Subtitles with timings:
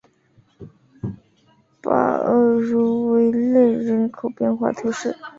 [1.79, 5.15] 巴尔茹维勒人口变化图示